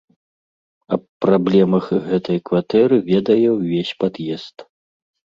[0.95, 4.57] Аб праблемах гэтай кватэры ведае ўвесь пад'езд.